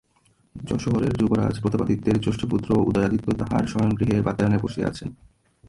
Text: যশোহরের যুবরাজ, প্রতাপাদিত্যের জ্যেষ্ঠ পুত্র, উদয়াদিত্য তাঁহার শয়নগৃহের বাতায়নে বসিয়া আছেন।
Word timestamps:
যশোহরের 0.55 1.13
যুবরাজ, 1.17 1.55
প্রতাপাদিত্যের 1.61 2.17
জ্যেষ্ঠ 2.21 2.41
পুত্র, 2.45 2.69
উদয়াদিত্য 2.87 3.27
তাঁহার 3.37 3.63
শয়নগৃহের 3.67 4.21
বাতায়নে 4.23 4.57
বসিয়া 4.57 4.87
আছেন। 4.87 5.09